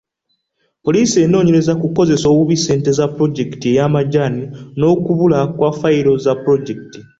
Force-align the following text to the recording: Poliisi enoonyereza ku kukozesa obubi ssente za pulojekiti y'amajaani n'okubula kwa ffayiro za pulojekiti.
Poliisi 0.83 1.17
enoonyereza 1.25 1.73
ku 1.75 1.79
kukozesa 1.89 2.25
obubi 2.33 2.55
ssente 2.59 2.89
za 2.97 3.05
pulojekiti 3.15 3.67
y'amajaani 3.77 4.43
n'okubula 4.77 5.39
kwa 5.55 5.69
ffayiro 5.73 6.13
za 6.25 6.33
pulojekiti. 6.43 6.99